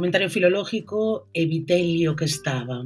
[0.00, 2.82] comentario filológico Evitelio que estaba.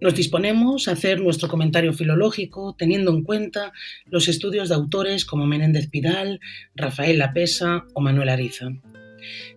[0.00, 3.72] Nos disponemos a hacer nuestro comentario filológico teniendo en cuenta
[4.06, 6.40] los estudios de autores como Menéndez Pidal,
[6.74, 8.70] Rafael Lapesa o Manuel Ariza.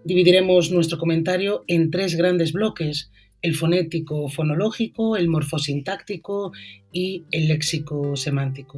[0.04, 6.52] Dividiremos nuestro comentario en tres grandes bloques, el fonético fonológico, el morfosintáctico
[6.92, 8.78] y el léxico semántico.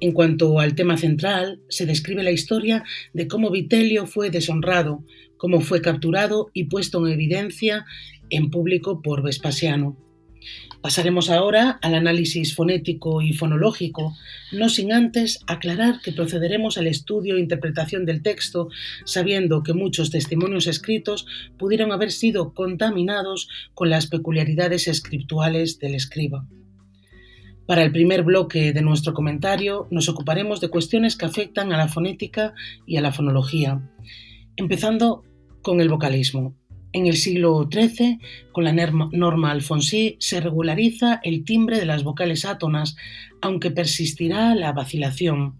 [0.00, 5.04] En cuanto al tema central, se describe la historia de cómo Vitelio fue deshonrado,
[5.40, 7.86] cómo fue capturado y puesto en evidencia
[8.28, 9.96] en público por Vespasiano.
[10.82, 14.14] Pasaremos ahora al análisis fonético y fonológico,
[14.52, 18.68] no sin antes aclarar que procederemos al estudio e interpretación del texto,
[19.06, 21.26] sabiendo que muchos testimonios escritos
[21.58, 26.46] pudieron haber sido contaminados con las peculiaridades escrituales del escriba.
[27.66, 31.88] Para el primer bloque de nuestro comentario nos ocuparemos de cuestiones que afectan a la
[31.88, 32.52] fonética
[32.86, 33.80] y a la fonología,
[34.56, 35.24] empezando
[35.62, 36.54] con el vocalismo.
[36.92, 38.18] En el siglo XIII,
[38.50, 42.96] con la norma Alfonsí, se regulariza el timbre de las vocales átonas,
[43.40, 45.54] aunque persistirá la vacilación.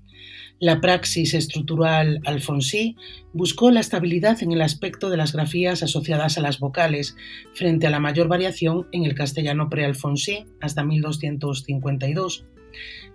[0.58, 2.96] La praxis estructural Alfonsí
[3.32, 7.16] buscó la estabilidad en el aspecto de las grafías asociadas a las vocales,
[7.54, 12.44] frente a la mayor variación en el castellano pre-Alfonsí hasta 1252,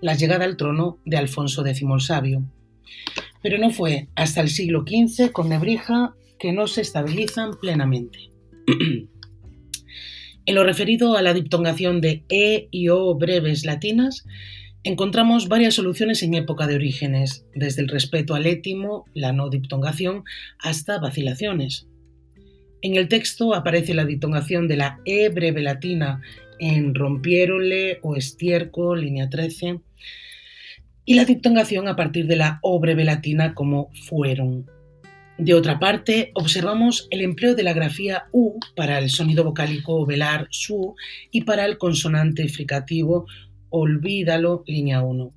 [0.02, 2.44] la llegada al trono de Alfonso X el Sabio.
[3.44, 8.32] Pero no fue hasta el siglo XV, con Nebrija, que no se estabilizan plenamente.
[10.46, 14.26] en lo referido a la diptongación de E y O breves latinas,
[14.86, 20.26] Encontramos varias soluciones en época de orígenes, desde el respeto al étimo, la no diptongación,
[20.60, 21.88] hasta vacilaciones.
[22.84, 26.22] En el texto aparece la diptongación de la E breve latina
[26.60, 29.80] en rompiérole o estiércol, línea 13,
[31.04, 34.68] y la diptongación a partir de la O breve latina como fueron.
[35.38, 40.48] De otra parte, observamos el empleo de la grafía U para el sonido vocálico velar
[40.50, 40.96] su
[41.30, 43.26] y para el consonante fricativo
[43.70, 45.34] Olvídalo, línea 1.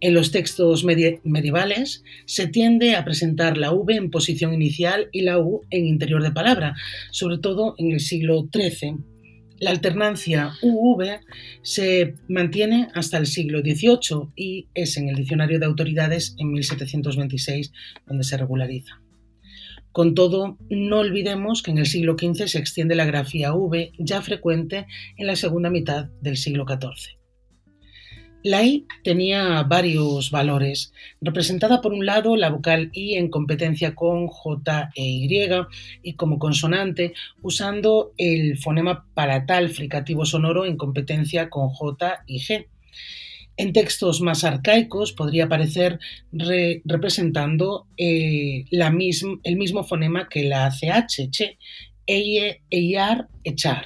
[0.00, 5.38] En los textos medievales se tiende a presentar la V en posición inicial y la
[5.38, 6.74] U en interior de palabra,
[7.10, 8.96] sobre todo en el siglo XIII.
[9.58, 11.20] La alternancia UV
[11.60, 17.70] se mantiene hasta el siglo XVIII y es en el Diccionario de Autoridades en 1726
[18.06, 19.02] donde se regulariza.
[19.92, 24.22] Con todo, no olvidemos que en el siglo XV se extiende la grafía V ya
[24.22, 24.86] frecuente
[25.16, 27.20] en la segunda mitad del siglo XIV.
[28.42, 34.28] La I tenía varios valores, representada por un lado la vocal I en competencia con
[34.28, 35.28] J e Y
[36.02, 37.12] y como consonante
[37.42, 42.66] usando el fonema palatal fricativo sonoro en competencia con J y G.
[43.60, 45.98] En textos más arcaicos podría aparecer
[46.32, 51.58] representando eh, el mismo fonema que la CH, che,
[52.06, 53.84] eye, eyar, echar.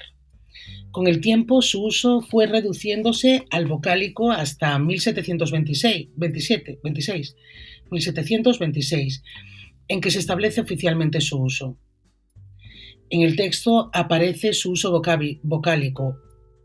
[0.93, 7.37] Con el tiempo, su uso fue reduciéndose al vocálico hasta 1726, 27, 26,
[7.91, 9.23] 1726,
[9.89, 11.77] en que se establece oficialmente su uso.
[13.11, 14.93] En el texto aparece su uso
[15.43, 16.17] vocálico,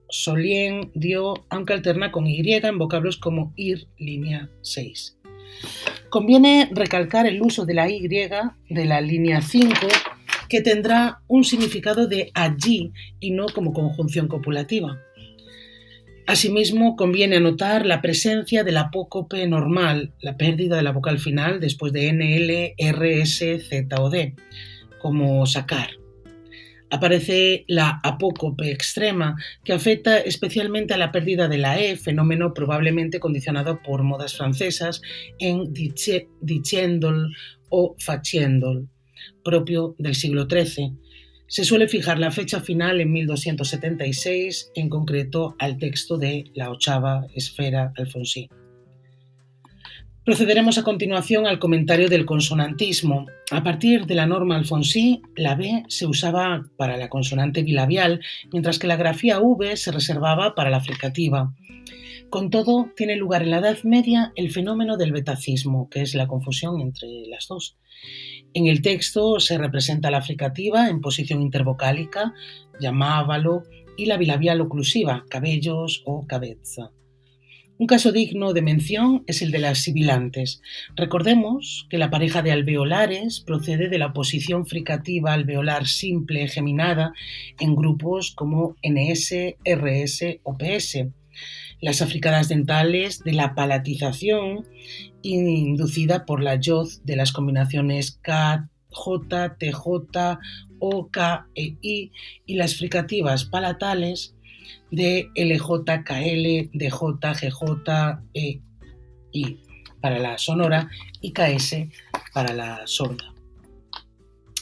[0.10, 5.18] solien, dio, aunque alterna con Y en vocablos como ir, línea 6.
[6.10, 9.74] Conviene recalcar el uso de la Y de la línea 5
[10.50, 15.00] que tendrá un significado de allí y no como conjunción copulativa.
[16.26, 21.94] Asimismo, conviene anotar la presencia del apócope normal, la pérdida de la vocal final después
[21.94, 24.36] de NL, RS, Z o D,
[25.00, 25.99] como sacar.
[26.92, 33.20] Aparece la apócope extrema, que afecta especialmente a la pérdida de la E, fenómeno probablemente
[33.20, 35.02] condicionado por modas francesas
[35.38, 35.74] en
[36.42, 37.36] diciendol
[37.70, 38.90] o faciendol
[39.44, 40.94] propio del siglo XIII.
[41.48, 47.26] Se suele fijar la fecha final en 1276, en concreto al texto de la ochava
[47.34, 48.50] esfera alfonsí.
[50.30, 53.26] Procederemos a continuación al comentario del consonantismo.
[53.50, 58.22] A partir de la norma alfonsí, la B se usaba para la consonante bilabial,
[58.54, 61.56] mientras que la grafía V se reservaba para la fricativa.
[62.30, 66.28] Con todo, tiene lugar en la Edad Media el fenómeno del betacismo, que es la
[66.28, 67.80] confusión entre las dos.
[68.54, 72.36] En el texto se representa la fricativa en posición intervocálica,
[72.80, 73.64] llamábalo,
[73.98, 76.92] y la bilabial oclusiva, cabellos o cabeza.
[77.80, 80.62] Un caso digno de mención es el de las sibilantes.
[80.98, 87.14] Recordemos que la pareja de alveolares procede de la posición fricativa alveolar simple geminada
[87.58, 91.08] en grupos como NS, RS o PS
[91.80, 94.68] las africadas dentales de la palatización
[95.22, 100.38] inducida por la YOZ de las combinaciones K, J, TJ
[100.80, 102.12] O, K e I
[102.46, 104.36] y las fricativas palatales
[104.92, 108.60] de LJ, KL, DJ, GJ, E,
[110.02, 110.90] para la sonora
[111.22, 111.88] y KS
[112.34, 113.34] para la sorda.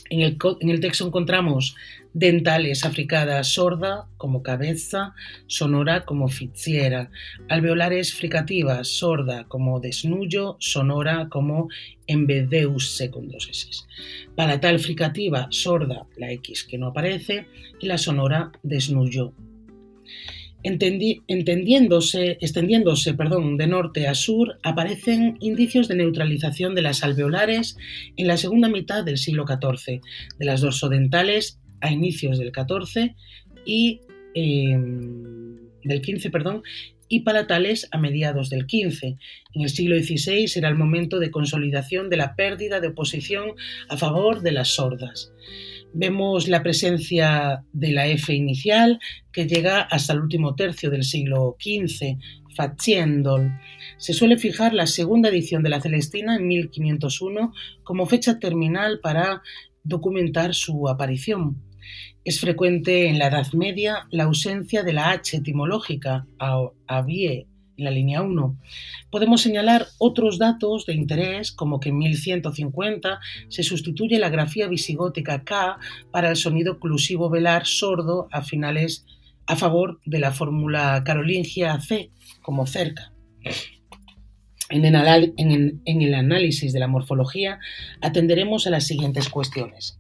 [0.10, 1.76] En el, texto encontramos
[2.14, 5.14] dentales africadas sorda como cabeza,
[5.48, 7.12] sonora como fiziera,
[7.50, 11.68] alveolares fricativas sorda como desnullo, sonora como
[12.08, 13.68] embedeus con dos S,
[14.36, 17.48] palatal fricativa sorda, la X que no aparece,
[17.82, 18.54] y la sonora
[20.64, 27.78] entendiéndose, extendiéndose perdón, de norte a sur, aparecen indicios de neutralización de las alveolares
[28.18, 30.02] en la segunda mitad del siglo XIV,
[30.38, 33.16] de las dorsodentales a inicios del XIV
[33.66, 34.02] y
[34.34, 36.64] em, del XV, perdón,
[37.10, 39.18] y palatales a mediados del XV.
[39.54, 43.52] En el siglo XVI era el momento de consolidación de la pérdida de oposición
[43.90, 45.32] a favor de las sordas.
[45.94, 49.00] Vemos la presencia de la F inicial
[49.32, 52.18] que llega hasta el último tercio del siglo XV,
[52.56, 53.52] Faciendol.
[53.98, 57.54] Se suele fijar la segunda edición de la Celestina en 1501
[57.84, 59.42] como fecha terminal para
[59.84, 61.64] documentar su aparición.
[62.24, 66.28] Es frecuente en la Edad Media la ausencia de la H etimológica,
[66.88, 68.58] avie, en la línea 1.
[69.10, 75.44] Podemos señalar otros datos de interés, como que en 1150 se sustituye la grafía visigótica
[75.44, 75.80] K
[76.12, 79.06] para el sonido oclusivo velar sordo a finales
[79.46, 83.14] a favor de la fórmula carolingia C, como cerca.
[84.70, 87.60] En el, en el análisis de la morfología
[88.02, 89.98] atenderemos a las siguientes cuestiones.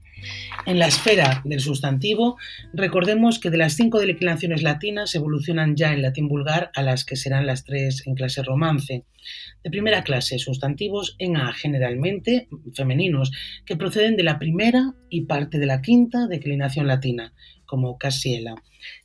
[0.65, 2.37] En la esfera del sustantivo,
[2.73, 7.15] recordemos que de las cinco declinaciones latinas evolucionan ya en latín vulgar a las que
[7.15, 9.05] serán las tres en clase romance.
[9.63, 13.31] De primera clase, sustantivos en A generalmente femeninos,
[13.65, 17.33] que proceden de la primera y parte de la quinta declinación latina,
[17.65, 18.55] como casiela.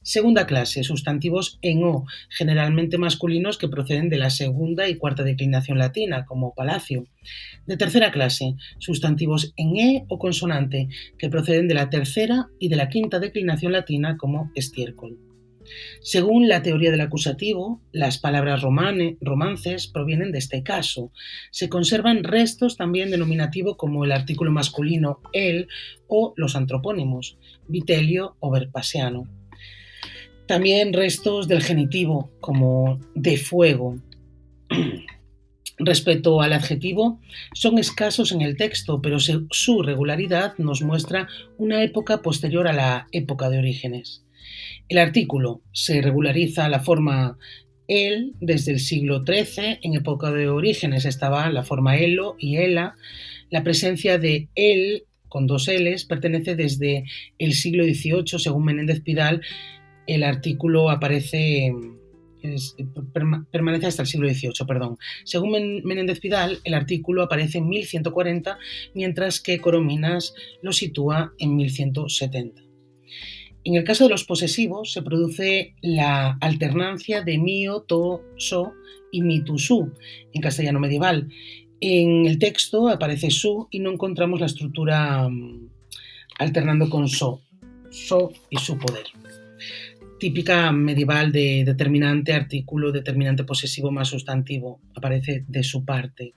[0.03, 5.79] Segunda clase, sustantivos en O, generalmente masculinos que proceden de la segunda y cuarta declinación
[5.79, 7.07] latina, como palacio.
[7.67, 10.89] De tercera clase, sustantivos en E o consonante,
[11.19, 15.19] que proceden de la tercera y de la quinta declinación latina, como estiércol.
[16.01, 21.13] Según la teoría del acusativo, las palabras romances provienen de este caso.
[21.51, 25.69] Se conservan restos también denominativo como el artículo masculino el
[26.09, 27.39] o los antropónimos,
[27.69, 29.29] vitelio o verpasiano.
[30.47, 33.97] También restos del genitivo como de fuego.
[35.85, 37.21] Respecto al adjetivo,
[37.55, 43.09] son escasos en el texto, pero su regularidad nos muestra una época posterior a la
[43.11, 44.25] época de orígenes.
[44.89, 47.37] El artículo se regulariza la forma
[47.89, 52.95] el desde el siglo XIII, en época de orígenes estaba la forma elo y ela.
[53.51, 57.05] La presencia de el con dos L's pertenece desde
[57.39, 59.41] el siglo XVIII, según Menéndez Pidal.
[60.07, 61.73] El artículo aparece
[63.51, 64.99] permanece hasta el siglo XVIII, perdón.
[65.25, 68.59] Según Menéndez Pidal, el artículo aparece en 1140,
[68.95, 72.63] mientras que Corominas lo sitúa en 1170.
[73.65, 78.73] En el caso de los posesivos se produce la alternancia de mío, to, so
[79.13, 79.93] y mi, tu, su
[80.33, 81.29] en castellano medieval.
[81.81, 85.69] En el texto aparece su y no encontramos la estructura mm,
[86.39, 87.43] alternando con so,
[87.91, 89.07] so y su poder.
[90.23, 96.33] Típica medieval de determinante artículo, determinante posesivo más sustantivo, aparece de su parte.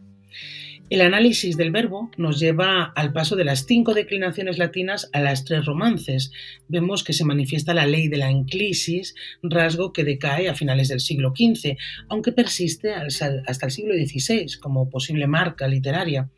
[0.89, 5.46] El análisis del verbo nos lleva al paso de las cinco declinaciones latinas a las
[5.46, 6.32] tres romances.
[6.68, 9.13] Vemos que se manifiesta la ley de la enclisis,
[9.44, 11.77] rasgo que decae a finales del siglo XV,
[12.10, 16.32] aunque persiste hasta el siglo XVI como posible marca literaria.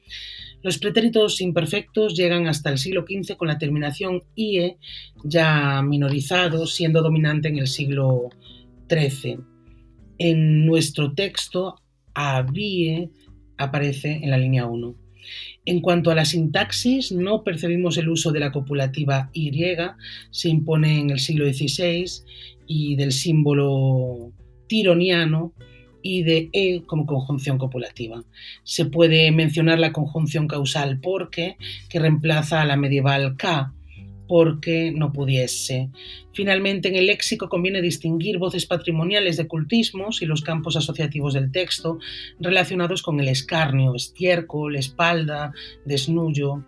[0.68, 4.76] Los pretéritos imperfectos llegan hasta el siglo XV con la terminación IE,
[5.24, 8.28] ya minorizado, siendo dominante en el siglo
[8.90, 9.40] XIII.
[10.18, 11.76] En nuestro texto,
[12.14, 13.08] había
[13.58, 14.94] aparece en la línea 1.
[15.64, 19.50] En cuanto a la sintaxis, no percibimos el uso de la copulativa Y,
[20.32, 22.04] se impone en el siglo XVI,
[22.68, 24.34] y del símbolo
[24.68, 25.54] tironiano
[26.08, 28.24] y de E como conjunción copulativa.
[28.64, 31.58] Se puede mencionar la conjunción causal porque,
[31.90, 33.74] que reemplaza a la medieval K,
[34.28, 35.90] porque no pudiese.
[36.32, 41.52] Finalmente, en el léxico conviene distinguir voces patrimoniales de cultismos y los campos asociativos del
[41.52, 42.00] texto
[42.40, 45.52] relacionados con el escarnio, estiércol, espalda,
[45.86, 46.64] desnullo.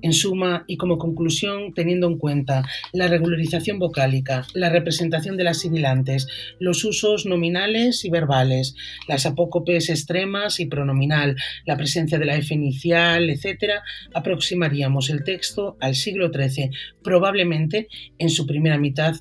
[0.00, 5.60] En suma y como conclusión, teniendo en cuenta la regularización vocálica, la representación de las
[5.60, 6.26] sibilantes,
[6.58, 8.74] los usos nominales y verbales,
[9.08, 11.36] las apócopes extremas y pronominal,
[11.66, 13.80] la presencia de la F inicial, etc.,
[14.14, 16.70] aproximaríamos el texto al siglo XIII,
[17.02, 17.88] probablemente
[18.18, 19.16] en su primera mitad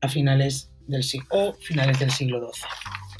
[0.00, 3.13] a finales del, o finales del siglo XII.